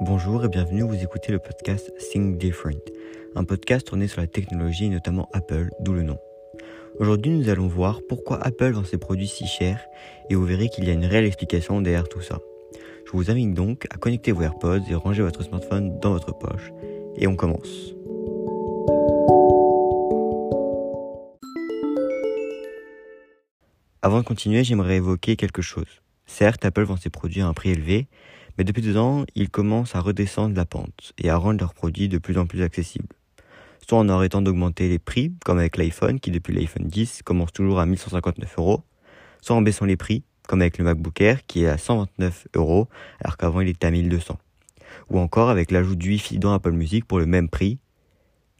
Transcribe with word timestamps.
Bonjour 0.00 0.44
et 0.44 0.48
bienvenue, 0.48 0.82
vous 0.82 1.02
écoutez 1.02 1.32
le 1.32 1.40
podcast 1.40 1.92
Think 2.12 2.38
Different, 2.38 2.78
un 3.34 3.42
podcast 3.42 3.84
tourné 3.84 4.06
sur 4.06 4.20
la 4.20 4.28
technologie 4.28 4.84
et 4.84 4.88
notamment 4.90 5.28
Apple, 5.32 5.70
d'où 5.80 5.92
le 5.92 6.04
nom. 6.04 6.18
Aujourd'hui, 7.00 7.32
nous 7.32 7.48
allons 7.48 7.66
voir 7.66 8.00
pourquoi 8.08 8.40
Apple 8.40 8.70
vend 8.70 8.84
ses 8.84 8.98
produits 8.98 9.26
si 9.26 9.48
chers 9.48 9.84
et 10.30 10.36
vous 10.36 10.44
verrez 10.44 10.68
qu'il 10.68 10.84
y 10.84 10.90
a 10.90 10.92
une 10.92 11.04
réelle 11.04 11.24
explication 11.24 11.80
derrière 11.80 12.08
tout 12.08 12.20
ça. 12.20 12.38
Je 13.06 13.10
vous 13.10 13.28
invite 13.28 13.54
donc 13.54 13.86
à 13.90 13.96
connecter 13.96 14.30
vos 14.30 14.42
AirPods 14.42 14.84
et 14.88 14.94
ranger 14.94 15.22
votre 15.22 15.42
smartphone 15.42 15.98
dans 15.98 16.12
votre 16.12 16.32
poche. 16.38 16.70
Et 17.16 17.26
on 17.26 17.34
commence. 17.34 17.92
Avant 24.00 24.20
de 24.20 24.24
continuer, 24.24 24.62
j'aimerais 24.62 24.96
évoquer 24.98 25.34
quelque 25.34 25.60
chose. 25.60 26.02
Certes, 26.24 26.64
Apple 26.64 26.84
vend 26.84 26.96
ses 26.96 27.10
produits 27.10 27.40
à 27.40 27.48
un 27.48 27.52
prix 27.52 27.70
élevé, 27.70 28.06
mais 28.58 28.64
depuis 28.64 28.82
deux 28.82 28.96
ans, 28.96 29.24
ils 29.36 29.50
commencent 29.50 29.94
à 29.94 30.00
redescendre 30.00 30.56
la 30.56 30.66
pente 30.66 31.12
et 31.16 31.30
à 31.30 31.36
rendre 31.36 31.60
leurs 31.60 31.74
produits 31.74 32.08
de 32.08 32.18
plus 32.18 32.36
en 32.38 32.46
plus 32.46 32.62
accessibles. 32.62 33.06
Soit 33.86 33.98
en 33.98 34.08
arrêtant 34.08 34.42
d'augmenter 34.42 34.88
les 34.88 34.98
prix, 34.98 35.32
comme 35.44 35.58
avec 35.58 35.76
l'iPhone, 35.76 36.18
qui 36.18 36.32
depuis 36.32 36.52
l'iPhone 36.52 36.88
10 36.88 37.22
commence 37.22 37.52
toujours 37.52 37.78
à 37.78 37.86
1159 37.86 38.58
euros, 38.58 38.82
soit 39.40 39.54
en 39.54 39.62
baissant 39.62 39.84
les 39.84 39.96
prix, 39.96 40.24
comme 40.48 40.60
avec 40.60 40.76
le 40.76 40.84
MacBook 40.84 41.20
Air, 41.20 41.46
qui 41.46 41.62
est 41.62 41.68
à 41.68 41.78
129 41.78 42.48
euros, 42.56 42.88
alors 43.20 43.36
qu'avant 43.36 43.60
il 43.60 43.68
était 43.68 43.86
à 43.86 43.90
1200. 43.92 44.36
Ou 45.10 45.20
encore 45.20 45.50
avec 45.50 45.70
l'ajout 45.70 45.94
du 45.94 46.08
Wi-Fi 46.10 46.38
dans 46.38 46.52
Apple 46.52 46.72
Music 46.72 47.04
pour 47.04 47.20
le 47.20 47.26
même 47.26 47.48
prix. 47.48 47.78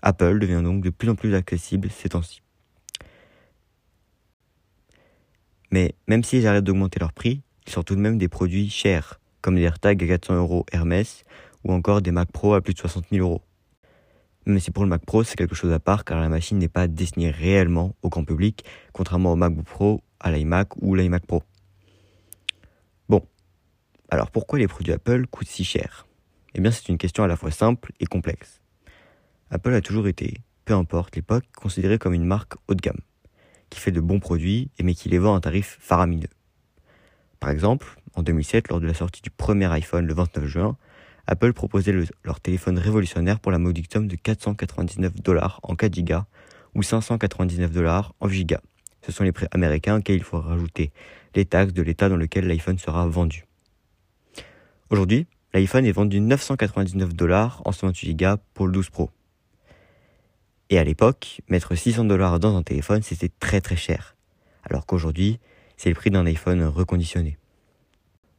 Apple 0.03 0.39
devient 0.39 0.63
donc 0.63 0.85
de 0.85 0.91
plus 0.91 1.09
en 1.11 1.17
plus 1.17 1.35
accessible 1.35 1.91
ces 1.91 2.11
temps-ci. 2.11 2.41
Mais 5.73 5.97
même 6.07 6.23
s'ils 6.23 6.47
arrêtent 6.47 6.65
d'augmenter 6.65 7.01
leurs 7.01 7.13
prix, 7.13 7.43
ils 7.67 7.73
sortent 7.73 7.89
tout 7.89 7.97
de 7.97 8.01
même 8.01 8.17
des 8.17 8.29
produits 8.29 8.71
chers, 8.71 9.19
comme 9.43 9.57
des 9.57 9.63
AirTags 9.63 10.03
à 10.03 10.07
400 10.07 10.35
euros 10.35 10.67
Hermès 10.73 11.25
ou 11.65 11.73
encore 11.73 12.03
des 12.03 12.11
Mac 12.11 12.31
Pro 12.33 12.55
à 12.55 12.61
plus 12.61 12.75
de 12.75 12.79
60 12.79 13.07
000 13.11 13.27
euros. 13.27 13.43
Mais 14.47 14.61
si 14.61 14.71
pour 14.71 14.83
le 14.83 14.89
Mac 14.89 15.05
Pro, 15.05 15.25
c'est 15.25 15.37
quelque 15.37 15.55
chose 15.55 15.73
à 15.73 15.79
part 15.79 16.05
car 16.05 16.21
la 16.21 16.29
machine 16.29 16.59
n'est 16.59 16.69
pas 16.69 16.89
destinée 16.89 17.31
réellement 17.31 17.95
au 18.03 18.09
grand 18.09 18.25
public, 18.25 18.65
contrairement 18.93 19.33
au 19.33 19.37
MacBook 19.37 19.67
Pro, 19.67 20.03
à 20.21 20.33
l'iMac 20.33 20.71
ou 20.81 20.95
l'iMac 20.95 21.27
Pro. 21.27 21.43
Bon, 23.09 23.23
alors 24.09 24.31
pourquoi 24.31 24.59
les 24.59 24.67
produits 24.67 24.93
Apple 24.93 25.27
coûtent 25.27 25.49
si 25.49 25.65
cher? 25.65 26.07
Eh 26.55 26.61
bien 26.61 26.71
c'est 26.71 26.89
une 26.89 26.97
question 26.97 27.25
à 27.25 27.27
la 27.27 27.37
fois 27.37 27.51
simple 27.51 27.93
et 28.01 28.07
complexe. 28.07 28.63
Apple 29.51 29.75
a 29.75 29.83
toujours 29.83 30.09
été, 30.09 30.39
peu 30.65 30.75
importe 30.75 31.17
l'époque, 31.17 31.45
considéré 31.55 31.99
comme 31.99 32.15
une 32.15 32.25
marque 32.25 32.55
haut 32.69 32.75
de 32.75 32.81
gamme, 32.81 33.01
qui 33.69 33.81
fait 33.81 33.93
de 33.93 34.01
bons 34.01 34.21
produits 34.21 34.71
mais 34.83 34.95
qui 34.95 35.11
les 35.11 35.19
vend 35.19 35.35
à 35.35 35.37
un 35.37 35.41
tarif 35.41 35.77
faramineux. 35.81 36.31
Par 37.39 37.51
exemple, 37.51 37.99
en 38.19 38.23
2007, 38.23 38.69
lors 38.69 38.81
de 38.81 38.87
la 38.87 38.95
sortie 38.95 39.23
du 39.23 39.31
premier 39.31 39.67
iPhone 39.73 40.05
le 40.05 40.13
29 40.13 40.45
juin, 40.47 40.77
Apple 41.29 41.53
proposait 41.53 41.95
leur 42.25 42.41
téléphone 42.41 42.79
révolutionnaire 42.79 43.39
pour 43.39 43.53
la 43.53 43.59
modique 43.59 43.89
somme 43.93 44.09
de 44.09 44.17
499 44.17 45.23
dollars 45.23 45.61
en 45.63 45.77
4 45.77 46.01
Go 46.01 46.17
ou 46.75 46.83
599 46.83 47.71
dollars 47.71 48.15
en 48.21 48.29
8 48.29 48.45
Go. 48.47 48.57
Ce 49.07 49.13
sont 49.13 49.23
les 49.23 49.31
prix 49.31 49.47
américains 49.53 49.99
auxquels 49.99 50.17
il 50.17 50.25
faut 50.25 50.41
rajouter 50.41 50.91
les 51.35 51.45
taxes 51.45 51.73
de 51.73 51.83
l'état 51.83 52.09
dans 52.09 52.17
lequel 52.17 52.49
l'iPhone 52.49 52.79
sera 52.79 53.07
vendu. 53.07 53.45
Aujourd'hui, 54.91 55.27
l'iPhone 55.55 55.87
est 55.87 55.93
vendu 55.93 56.21
999 56.21 57.15
dollars 57.15 57.63
en 57.67 57.73
128 57.73 58.17
Go 58.17 58.37
pour 58.53 58.67
le 58.67 58.73
12 58.73 58.91
Pro. 58.91 59.11
Et 60.71 60.79
à 60.79 60.85
l'époque, 60.85 61.41
mettre 61.49 61.75
600 61.77 62.05
dollars 62.07 62.41
dans 62.41 62.57
un 62.57 62.63
téléphone, 62.63 63.03
c'était 63.03 63.31
très 63.39 63.61
très 63.61 63.77
cher. 63.77 64.17
Alors 64.65 64.87
qu'aujourd'hui, 64.87 65.39
c'est 65.77 65.89
le 65.89 65.95
prix 65.95 66.11
d'un 66.11 66.27
iPhone 66.27 66.65
reconditionné. 66.65 67.39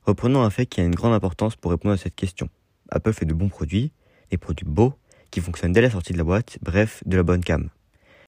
Reprenons 0.09 0.41
un 0.41 0.49
fait 0.49 0.65
qui 0.65 0.81
a 0.81 0.83
une 0.83 0.95
grande 0.95 1.13
importance 1.13 1.55
pour 1.55 1.69
répondre 1.69 1.93
à 1.93 1.97
cette 1.97 2.15
question. 2.15 2.49
Apple 2.89 3.13
fait 3.13 3.27
de 3.27 3.33
bons 3.35 3.47
produits, 3.47 3.91
des 4.31 4.39
produits 4.39 4.65
beaux, 4.65 4.95
qui 5.29 5.39
fonctionnent 5.39 5.71
dès 5.71 5.81
la 5.81 5.91
sortie 5.91 6.13
de 6.13 6.17
la 6.17 6.23
boîte, 6.23 6.57
bref, 6.63 7.03
de 7.05 7.15
la 7.15 7.21
bonne 7.21 7.43
cam. 7.43 7.69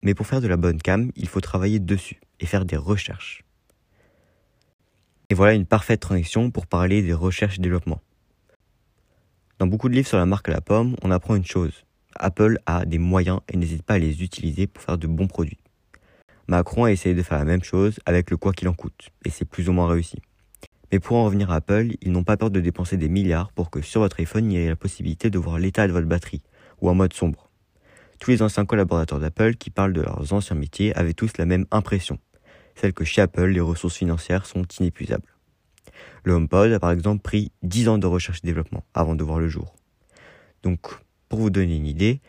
Mais 0.02 0.12
pour 0.12 0.26
faire 0.26 0.40
de 0.40 0.48
la 0.48 0.56
bonne 0.56 0.82
cam, 0.82 1.12
il 1.14 1.28
faut 1.28 1.40
travailler 1.40 1.78
dessus 1.78 2.18
et 2.40 2.46
faire 2.46 2.64
des 2.64 2.76
recherches. 2.76 3.44
Et 5.30 5.36
voilà 5.36 5.54
une 5.54 5.66
parfaite 5.66 6.00
transition 6.00 6.50
pour 6.50 6.66
parler 6.66 7.00
des 7.00 7.12
recherches 7.12 7.60
et 7.60 7.62
développement. 7.62 8.00
Dans 9.60 9.68
beaucoup 9.68 9.88
de 9.88 9.94
livres 9.94 10.08
sur 10.08 10.18
la 10.18 10.26
marque 10.26 10.48
à 10.48 10.52
la 10.54 10.60
pomme, 10.60 10.96
on 11.02 11.12
apprend 11.12 11.36
une 11.36 11.46
chose. 11.46 11.84
Apple 12.16 12.58
a 12.66 12.86
des 12.86 12.98
moyens 12.98 13.38
et 13.48 13.56
n'hésite 13.56 13.84
pas 13.84 13.94
à 13.94 13.98
les 13.98 14.24
utiliser 14.24 14.66
pour 14.66 14.82
faire 14.82 14.98
de 14.98 15.06
bons 15.06 15.28
produits. 15.28 15.58
Macron 16.48 16.86
a 16.86 16.90
essayé 16.90 17.14
de 17.14 17.22
faire 17.22 17.38
la 17.38 17.44
même 17.44 17.62
chose 17.62 18.00
avec 18.04 18.32
le 18.32 18.36
quoi 18.36 18.52
qu'il 18.52 18.66
en 18.66 18.74
coûte, 18.74 19.10
et 19.24 19.30
c'est 19.30 19.44
plus 19.44 19.68
ou 19.68 19.72
moins 19.72 19.86
réussi. 19.86 20.18
Mais 20.90 21.00
pour 21.00 21.16
en 21.16 21.24
revenir 21.24 21.50
à 21.50 21.56
Apple, 21.56 21.88
ils 22.00 22.12
n'ont 22.12 22.24
pas 22.24 22.36
peur 22.36 22.50
de 22.50 22.60
dépenser 22.60 22.96
des 22.96 23.08
milliards 23.08 23.52
pour 23.52 23.70
que 23.70 23.82
sur 23.82 24.00
votre 24.00 24.20
iPhone, 24.20 24.50
il 24.50 24.58
y 24.58 24.62
ait 24.62 24.68
la 24.68 24.76
possibilité 24.76 25.28
de 25.30 25.38
voir 25.38 25.58
l'état 25.58 25.86
de 25.86 25.92
votre 25.92 26.06
batterie, 26.06 26.42
ou 26.80 26.88
en 26.88 26.94
mode 26.94 27.12
sombre. 27.12 27.50
Tous 28.18 28.30
les 28.30 28.42
anciens 28.42 28.64
collaborateurs 28.64 29.20
d'Apple 29.20 29.54
qui 29.54 29.70
parlent 29.70 29.92
de 29.92 30.00
leurs 30.00 30.32
anciens 30.32 30.56
métiers 30.56 30.94
avaient 30.96 31.14
tous 31.14 31.36
la 31.38 31.44
même 31.44 31.66
impression, 31.70 32.18
celle 32.74 32.92
que 32.92 33.04
chez 33.04 33.20
Apple, 33.20 33.46
les 33.46 33.60
ressources 33.60 33.96
financières 33.96 34.46
sont 34.46 34.64
inépuisables. 34.80 35.28
Le 36.24 36.32
HomePod 36.32 36.72
a 36.72 36.80
par 36.80 36.90
exemple 36.90 37.22
pris 37.22 37.52
10 37.62 37.88
ans 37.88 37.98
de 37.98 38.06
recherche 38.06 38.40
et 38.42 38.46
développement 38.46 38.84
avant 38.94 39.14
de 39.14 39.22
voir 39.22 39.38
le 39.38 39.48
jour. 39.48 39.74
Donc, 40.62 40.80
pour 41.28 41.38
vous 41.38 41.50
donner 41.50 41.76
une 41.76 41.86
idée, 41.86 42.20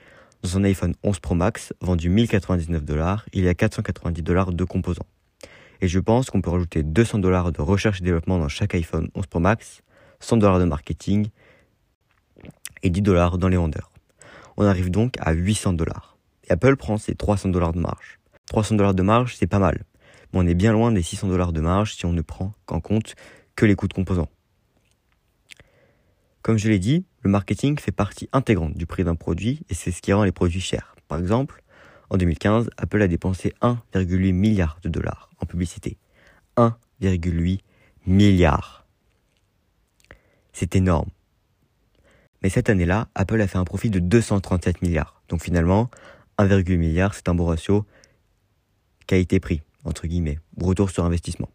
dans 0.43 0.57
un 0.57 0.63
iPhone 0.63 0.93
11 1.03 1.19
Pro 1.19 1.35
Max, 1.35 1.73
vendu 1.81 2.09
1099 2.09 2.83
dollars, 2.83 3.25
il 3.33 3.43
y 3.43 3.47
a 3.47 3.53
490 3.53 4.21
dollars 4.21 4.53
de 4.53 4.63
composants. 4.63 5.05
Et 5.81 5.87
je 5.87 5.99
pense 5.99 6.29
qu'on 6.29 6.41
peut 6.41 6.49
rajouter 6.49 6.83
200 6.83 7.19
dollars 7.19 7.51
de 7.51 7.61
recherche 7.61 8.01
et 8.01 8.03
développement 8.03 8.37
dans 8.37 8.49
chaque 8.49 8.75
iPhone 8.75 9.09
11 9.15 9.27
Pro 9.27 9.39
Max, 9.39 9.81
100 10.19 10.37
dollars 10.37 10.59
de 10.59 10.65
marketing 10.65 11.27
et 12.83 12.89
10 12.89 13.01
dollars 13.01 13.37
dans 13.37 13.47
les 13.47 13.57
vendeurs. 13.57 13.91
On 14.57 14.65
arrive 14.65 14.91
donc 14.91 15.15
à 15.19 15.31
800 15.31 15.73
dollars. 15.73 16.17
Et 16.43 16.51
Apple 16.51 16.75
prend 16.75 16.97
ses 16.97 17.15
300 17.15 17.49
dollars 17.49 17.73
de 17.73 17.79
marge. 17.79 18.19
300 18.47 18.75
dollars 18.75 18.93
de 18.93 19.03
marge, 19.03 19.35
c'est 19.37 19.47
pas 19.47 19.59
mal. 19.59 19.83
Mais 20.33 20.39
on 20.39 20.47
est 20.47 20.53
bien 20.53 20.73
loin 20.73 20.91
des 20.91 21.01
600 21.01 21.27
dollars 21.27 21.53
de 21.53 21.61
marge 21.61 21.95
si 21.95 22.05
on 22.05 22.13
ne 22.13 22.21
prend 22.21 22.53
qu'en 22.65 22.81
compte 22.81 23.15
que 23.55 23.65
les 23.65 23.75
coûts 23.75 23.87
de 23.87 23.93
composants. 23.93 24.29
Comme 26.41 26.57
je 26.57 26.69
l'ai 26.69 26.79
dit, 26.79 27.05
le 27.21 27.29
marketing 27.29 27.77
fait 27.79 27.91
partie 27.91 28.29
intégrante 28.31 28.73
du 28.73 28.85
prix 28.85 29.03
d'un 29.03 29.15
produit 29.15 29.61
et 29.69 29.73
c'est 29.73 29.91
ce 29.91 30.01
qui 30.01 30.13
rend 30.13 30.23
les 30.23 30.31
produits 30.31 30.61
chers. 30.61 30.95
Par 31.07 31.19
exemple, 31.19 31.63
en 32.09 32.17
2015, 32.17 32.69
Apple 32.77 33.01
a 33.01 33.07
dépensé 33.07 33.53
1,8 33.61 34.33
milliard 34.33 34.79
de 34.83 34.89
dollars 34.89 35.29
en 35.39 35.45
publicité. 35.45 35.97
1,8 36.57 37.59
milliard. 38.07 38.85
C'est 40.53 40.75
énorme. 40.75 41.09
Mais 42.41 42.49
cette 42.49 42.69
année-là, 42.69 43.07
Apple 43.15 43.39
a 43.41 43.47
fait 43.47 43.57
un 43.57 43.65
profit 43.65 43.89
de 43.89 43.99
237 43.99 44.81
milliards. 44.81 45.21
Donc 45.27 45.43
finalement, 45.43 45.89
1,8 46.37 46.77
milliard, 46.77 47.13
c'est 47.13 47.29
un 47.29 47.35
bon 47.35 47.45
ratio 47.45 47.85
qualité-prix, 49.07 49.61
entre 49.85 50.07
guillemets, 50.07 50.39
retour 50.61 50.89
sur 50.91 51.03
investissement. 51.03 51.49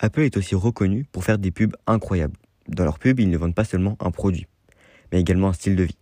Apple 0.00 0.22
est 0.22 0.36
aussi 0.36 0.54
reconnu 0.54 1.04
pour 1.04 1.24
faire 1.24 1.38
des 1.38 1.50
pubs 1.50 1.76
incroyables. 1.86 2.36
Dans 2.68 2.84
leur 2.84 2.98
pub, 2.98 3.20
ils 3.20 3.30
ne 3.30 3.36
vendent 3.36 3.54
pas 3.54 3.64
seulement 3.64 3.96
un 4.00 4.10
produit, 4.10 4.46
mais 5.12 5.20
également 5.20 5.48
un 5.48 5.52
style 5.52 5.76
de 5.76 5.84
vie. 5.84 5.99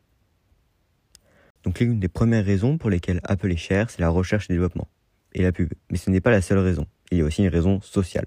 Donc 1.69 1.81
l'une 1.81 2.01
des 2.01 2.09
premières 2.09 2.47
raisons 2.47 2.79
pour 2.79 2.89
lesquelles 2.89 3.21
Apple 3.25 3.53
est 3.53 3.59
cher, 3.59 3.91
c'est 3.91 4.01
la 4.01 4.09
recherche 4.09 4.49
et 4.49 4.55
développement, 4.55 4.89
et 5.35 5.43
la 5.43 5.53
pub. 5.53 5.75
Mais 5.91 5.99
ce 5.99 6.09
n'est 6.09 6.23
pas 6.23 6.31
la 6.31 6.41
seule 6.41 6.61
raison, 6.61 6.87
il 7.11 7.19
y 7.19 7.21
a 7.21 7.25
aussi 7.25 7.43
une 7.43 7.51
raison 7.51 7.83
sociale. 7.83 8.25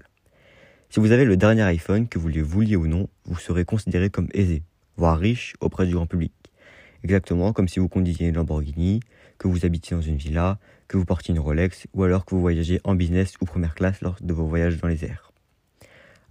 Si 0.90 1.00
vous 1.00 1.10
avez 1.10 1.24
le 1.24 1.36
dernier 1.36 1.62
iPhone, 1.62 2.06
que 2.06 2.20
vous 2.20 2.28
le 2.28 2.40
vouliez 2.40 2.76
ou 2.76 2.86
non, 2.86 3.08
vous 3.24 3.40
serez 3.40 3.64
considéré 3.64 4.10
comme 4.10 4.28
aisé, 4.32 4.62
voire 4.96 5.18
riche 5.18 5.54
auprès 5.58 5.88
du 5.88 5.94
grand 5.94 6.06
public. 6.06 6.32
Exactement 7.02 7.52
comme 7.52 7.66
si 7.66 7.80
vous 7.80 7.88
conduisiez 7.88 8.28
une 8.28 8.36
Lamborghini, 8.36 9.00
que 9.38 9.48
vous 9.48 9.66
habitiez 9.66 9.96
dans 9.96 10.02
une 10.02 10.18
villa, 10.18 10.60
que 10.86 10.96
vous 10.96 11.04
portiez 11.04 11.34
une 11.34 11.40
Rolex, 11.40 11.88
ou 11.94 12.04
alors 12.04 12.24
que 12.24 12.36
vous 12.36 12.40
voyagez 12.40 12.80
en 12.84 12.94
business 12.94 13.34
ou 13.40 13.44
première 13.44 13.74
classe 13.74 14.02
lors 14.02 14.18
de 14.20 14.32
vos 14.32 14.46
voyages 14.46 14.76
dans 14.76 14.86
les 14.86 15.04
airs. 15.04 15.32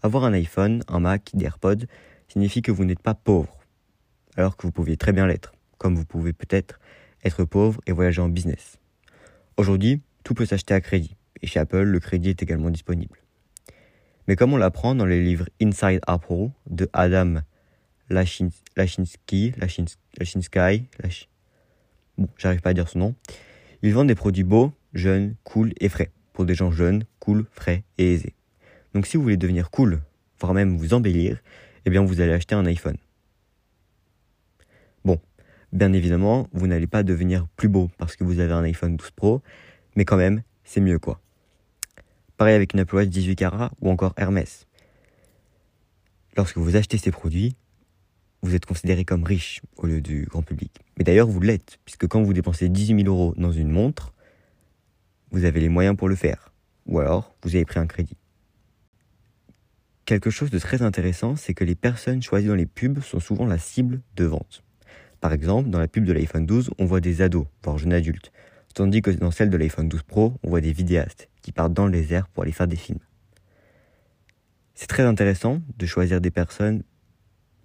Avoir 0.02 0.24
un 0.24 0.32
iPhone, 0.32 0.82
un 0.88 1.02
Mac, 1.02 1.32
des 1.34 1.44
AirPods 1.44 1.88
signifie 2.30 2.62
que 2.62 2.72
vous 2.72 2.86
n'êtes 2.86 3.02
pas 3.02 3.16
pauvre, 3.16 3.60
alors 4.38 4.56
que 4.56 4.66
vous 4.66 4.72
pouviez 4.72 4.96
très 4.96 5.12
bien 5.12 5.28
l'être, 5.28 5.52
comme 5.78 5.98
vous 5.98 6.06
pouvez 6.06 6.32
peut-être 6.32 6.80
être 7.24 7.44
pauvre 7.44 7.82
et 7.88 7.92
voyager 7.92 8.22
en 8.22 8.30
business. 8.30 8.78
Aujourd'hui, 9.58 10.02
tout 10.24 10.34
peut 10.34 10.46
s'acheter 10.46 10.74
à 10.74 10.82
crédit, 10.82 11.16
et 11.42 11.48
chez 11.48 11.60
Apple, 11.60 11.84
le 11.84 12.00
crédit 12.00 12.30
est 12.30 12.42
également 12.42 12.70
disponible. 12.70 13.18
Mais 14.28 14.36
comme 14.36 14.54
on 14.54 14.58
l'apprend 14.58 14.96
dans 14.96 15.06
les 15.06 15.22
livres 15.22 15.48
Inside 15.62 16.02
Apple 16.08 16.50
de 16.70 16.90
Adam 16.94 17.42
Lachinsky, 18.10 19.54
Lachinsky, 19.58 20.88
bon, 22.18 22.28
j'arrive 22.38 22.62
pas 22.62 22.70
à 22.70 22.74
dire 22.74 22.88
son 22.88 23.00
nom, 23.00 23.16
ils 23.82 23.94
vendent 23.94 24.08
des 24.08 24.16
produits 24.16 24.44
beaux, 24.44 24.72
jeunes, 24.94 25.36
cool 25.44 25.74
et 25.80 25.90
frais, 25.90 26.12
pour 26.34 26.46
des 26.46 26.56
gens 26.56 26.72
jeunes, 26.72 27.06
cool, 27.20 27.46
frais 27.52 27.84
et 27.98 28.14
aisés. 28.14 28.36
Donc 28.94 29.08
si 29.08 29.18
vous 29.18 29.24
voulez 29.24 29.38
devenir 29.38 29.72
cool, 29.72 30.02
voire 30.40 30.54
même 30.54 30.78
vous 30.78 30.94
embellir, 30.94 31.42
eh 31.86 31.90
bien 31.90 32.04
vous 32.04 32.22
allez 32.22 32.34
acheter 32.34 32.56
un 32.56 32.66
iPhone. 32.66 32.98
Bien 35.74 35.94
évidemment, 35.94 36.48
vous 36.52 36.68
n'allez 36.68 36.88
pas 36.88 37.04
devenir 37.04 37.48
plus 37.56 37.70
beau 37.70 37.90
parce 37.98 38.16
que 38.16 38.24
vous 38.24 38.40
avez 38.40 38.54
un 38.54 38.64
iPhone 38.64 38.98
12 38.98 39.12
Pro, 39.12 39.42
mais 39.96 40.04
quand 40.04 40.18
même, 40.18 40.44
c'est 40.64 40.82
mieux 40.82 41.00
quoi. 41.00 41.22
Pareil 42.38 42.56
avec 42.56 42.74
une 42.74 42.82
Apple 42.82 42.96
Watch 42.96 43.08
18 43.08 43.36
carats 43.36 43.72
ou 43.82 43.90
encore 43.90 44.14
Hermès. 44.18 44.68
Lorsque 46.36 46.58
vous 46.58 46.76
achetez 46.76 46.98
ces 46.98 47.12
produits, 47.12 47.56
vous 48.42 48.56
êtes 48.56 48.66
considéré 48.66 49.06
comme 49.06 49.24
riche 49.24 49.62
au 49.78 49.86
lieu 49.86 50.02
du 50.02 50.26
grand 50.26 50.42
public. 50.42 50.72
Mais 50.98 51.04
d'ailleurs, 51.04 51.28
vous 51.28 51.40
l'êtes, 51.40 51.78
puisque 51.86 52.08
quand 52.08 52.24
vous 52.24 52.34
dépensez 52.34 52.70
18 52.70 53.04
000 53.04 53.08
euros 53.08 53.34
dans 53.38 53.52
une 53.52 53.70
montre, 53.70 54.14
vous 55.32 55.46
avez 55.46 55.60
les 55.60 55.70
moyens 55.70 55.96
pour 55.96 56.10
le 56.10 56.16
faire. 56.16 56.52
Ou 56.88 57.00
alors, 57.00 57.36
vous 57.44 57.56
avez 57.56 57.66
pris 57.66 57.80
un 57.80 57.86
crédit. 57.86 58.18
Quelque 60.06 60.30
chose 60.30 60.50
de 60.50 60.60
très 60.60 60.82
intéressant, 60.82 61.36
c'est 61.36 61.54
que 61.54 61.64
les 61.64 61.76
personnes 61.76 62.22
choisies 62.22 62.48
dans 62.48 62.56
les 62.56 62.66
pubs 62.66 63.02
sont 63.02 63.20
souvent 63.20 63.46
la 63.46 63.58
cible 63.60 64.02
de 64.16 64.26
vente. 64.26 64.64
Par 65.22 65.32
exemple, 65.34 65.70
dans 65.70 65.80
la 65.80 65.88
pub 65.88 66.04
de 66.04 66.12
l'iPhone 66.12 66.46
12, 66.46 66.72
on 66.80 66.86
voit 66.86 67.00
des 67.00 67.22
ados, 67.22 67.46
voire 67.64 67.78
jeunes 67.78 67.94
adultes, 67.94 68.32
tandis 68.74 69.02
que 69.02 69.12
dans 69.12 69.32
celle 69.32 69.50
de 69.50 69.58
l'iPhone 69.58 69.88
12 69.88 70.04
Pro, 70.04 70.34
on 70.44 70.50
voit 70.50 70.62
des 70.62 70.74
vidéastes 70.74 71.30
qui 71.42 71.52
partent 71.52 71.74
dans 71.74 71.88
les 71.88 72.14
airs 72.14 72.28
pour 72.28 72.44
aller 72.44 72.52
faire 72.52 72.68
des 72.68 72.76
films. 72.76 73.00
C'est 74.74 74.88
très 74.88 75.04
intéressant 75.04 75.62
de 75.78 75.86
choisir 75.86 76.22
des 76.22 76.32
personnes 76.32 76.84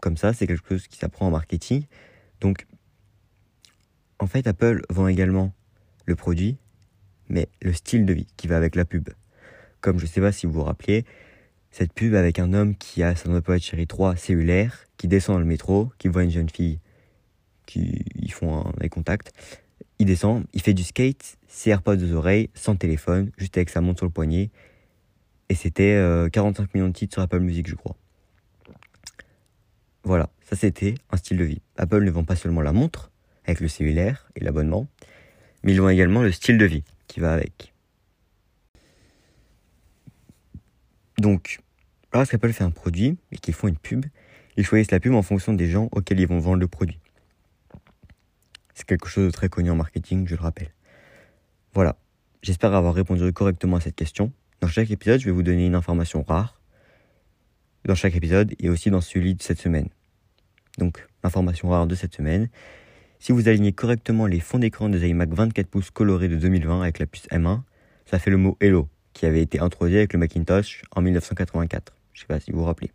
comme 0.01 0.17
ça, 0.17 0.33
c'est 0.33 0.47
quelque 0.47 0.69
chose 0.69 0.87
qui 0.87 0.99
s'apprend 0.99 1.27
en 1.27 1.31
marketing. 1.31 1.85
Donc, 2.41 2.67
en 4.19 4.27
fait, 4.27 4.47
Apple 4.47 4.83
vend 4.91 5.09
également 5.09 5.53
le 6.05 6.15
produit, 6.15 6.59
mais 7.29 7.49
le 7.63 7.73
style 7.73 8.07
de 8.07 8.13
vie 8.13 8.27
qui 8.37 8.47
va 8.47 8.57
avec 8.57 8.77
la 8.77 8.85
pub. 8.85 9.09
Comme 9.81 9.99
je 9.99 10.05
ne 10.05 10.09
sais 10.09 10.21
pas 10.21 10.33
si 10.33 10.47
vous 10.47 10.53
vous 10.53 10.63
rappelez, 10.63 11.05
cette 11.71 11.93
pub 11.93 12.15
avec 12.15 12.39
un 12.39 12.53
homme 12.53 12.77
qui 12.77 13.03
a 13.03 13.17
son 13.17 13.33
Watch 13.33 13.71
Série 13.71 13.87
3 13.87 14.17
cellulaire, 14.17 14.85
qui 14.97 15.09
descend 15.09 15.37
dans 15.37 15.41
le 15.41 15.47
métro, 15.47 15.91
qui 15.99 16.09
voit 16.09 16.25
une 16.25 16.31
jeune 16.31 16.49
fille, 16.49 16.79
qui 17.67 18.05
ils 18.15 18.33
font 18.33 18.65
un, 18.81 18.89
contact. 18.89 19.33
Il 19.99 20.07
descend, 20.07 20.45
il 20.53 20.63
fait 20.63 20.75
du 20.75 20.85
skate, 20.85 21.37
ses 21.49 21.71
AirPods 21.71 21.99
aux 22.03 22.13
oreilles, 22.13 22.51
sans 22.55 22.77
téléphone, 22.77 23.31
juste 23.37 23.57
avec 23.57 23.71
sa 23.71 23.81
montre 23.81 24.01
sur 24.01 24.07
le 24.07 24.13
poignet. 24.13 24.51
Et 25.49 25.55
c'était 25.55 25.95
45 26.33 26.63
euh, 26.63 26.67
millions 26.75 26.89
de 26.89 26.93
titres 26.93 27.15
sur 27.15 27.23
Apple 27.23 27.41
Music, 27.41 27.69
je 27.69 27.75
crois. 27.75 27.97
Voilà, 30.05 30.29
ça 30.49 30.55
c'était 30.55 30.95
un 31.11 31.17
style 31.17 31.37
de 31.37 31.45
vie. 31.45 31.61
Apple 31.77 32.05
ne 32.05 32.11
vend 32.11 32.25
pas 32.25 32.37
seulement 32.37 32.63
la 32.63 32.73
montre, 32.73 33.11
avec 33.45 33.61
le 33.61 33.69
cellulaire 33.69 34.29
et 34.37 34.45
l'abonnement, 34.45 34.87
mais 35.63 35.73
ils 35.73 35.81
vendent 35.81 35.91
également 35.91 36.23
le 36.23 36.33
style 36.33 36.59
de 36.59 36.65
vie 36.65 36.85
qui 37.07 37.21
va 37.21 37.33
avec. 37.33 37.73
Donc, 41.19 41.61
lorsqu'Apple 42.13 42.53
fait 42.53 42.65
un 42.65 42.71
produit 42.71 43.17
et 43.33 43.39
qu'ils 43.39 43.55
font 43.55 43.69
une 43.69 43.79
pub, 43.79 44.05
ils 44.57 44.65
choisissent 44.65 44.91
la 44.91 45.01
pub 45.01 45.15
en 45.15 45.23
fonction 45.23 45.53
des 45.53 45.69
gens 45.69 45.89
auxquels 45.93 46.21
ils 46.21 46.27
vont 46.27 46.39
vendre 46.39 46.59
le 46.59 46.69
produit. 46.69 46.99
Quelque 48.87 49.09
chose 49.09 49.27
de 49.27 49.31
très 49.31 49.49
connu 49.49 49.71
en 49.71 49.77
marketing, 49.77 50.27
je 50.29 50.37
le 50.37 50.43
rappelle. 50.43 50.73
Voilà, 51.75 51.97
j'espère 52.43 52.73
avoir 52.75 52.95
répondu 52.95 53.33
correctement 53.33 53.77
à 53.77 53.81
cette 53.81 53.97
question. 53.97 54.33
Dans 54.61 54.69
chaque 54.69 54.91
épisode, 54.91 55.21
je 55.21 55.27
vais 55.27 55.33
vous 55.33 55.43
donner 55.43 55.67
une 55.67 55.75
information 55.75 56.23
rare. 56.23 56.61
Dans 57.85 57.95
chaque 57.95 58.15
épisode 58.15 58.55
et 58.59 58.69
aussi 58.69 58.91
dans 58.91 59.01
celui 59.01 59.35
de 59.35 59.43
cette 59.43 59.59
semaine. 59.59 59.89
Donc, 60.79 61.07
information 61.23 61.69
rare 61.69 61.87
de 61.87 61.95
cette 61.95 62.15
semaine. 62.15 62.49
Si 63.19 63.33
vous 63.33 63.49
alignez 63.49 63.73
correctement 63.73 64.27
les 64.27 64.41
fonds 64.41 64.59
d'écran 64.59 64.89
des 64.89 65.09
iMac 65.09 65.31
24 65.31 65.67
pouces 65.69 65.91
colorés 65.91 66.29
de 66.29 66.37
2020 66.37 66.83
avec 66.83 66.99
la 66.99 67.07
puce 67.07 67.27
M1, 67.29 67.63
ça 68.05 68.19
fait 68.19 68.31
le 68.31 68.37
mot 68.37 68.57
Hello, 68.61 68.89
qui 69.13 69.27
avait 69.27 69.43
été 69.43 69.59
introduit 69.59 69.97
avec 69.97 70.13
le 70.13 70.19
Macintosh 70.19 70.83
en 70.95 71.03
1984. 71.03 71.93
Je 72.13 72.19
ne 72.19 72.23
sais 72.23 72.27
pas 72.27 72.41
si 72.41 72.53
vous 72.53 72.59
vous 72.59 72.65
rappelez. 72.65 72.93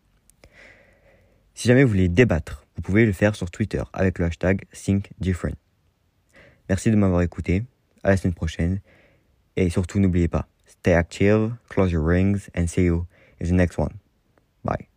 Si 1.53 1.67
jamais 1.67 1.83
vous 1.83 1.89
voulez 1.89 2.07
débattre, 2.07 2.65
vous 2.75 2.81
pouvez 2.81 3.05
le 3.05 3.11
faire 3.11 3.35
sur 3.35 3.51
Twitter 3.51 3.83
avec 3.93 4.19
le 4.19 4.25
hashtag 4.25 4.63
ThinkDifferent. 4.71 5.60
Merci 6.71 6.89
de 6.89 6.95
m'avoir 6.95 7.21
écouté. 7.21 7.65
À 8.01 8.11
la 8.11 8.15
semaine 8.15 8.33
prochaine. 8.33 8.79
Et 9.57 9.69
surtout, 9.69 9.99
n'oubliez 9.99 10.29
pas, 10.29 10.47
stay 10.65 10.93
active, 10.93 11.53
close 11.67 11.91
your 11.91 12.01
rings, 12.01 12.49
and 12.55 12.67
see 12.67 12.85
you 12.85 13.05
in 13.41 13.47
the 13.47 13.51
next 13.51 13.77
one. 13.77 13.91
Bye. 14.63 14.90